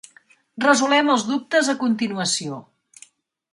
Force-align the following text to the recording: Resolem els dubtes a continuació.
Resolem 0.63 1.11
els 1.17 1.27
dubtes 1.33 1.71
a 1.73 1.77
continuació. 1.85 2.61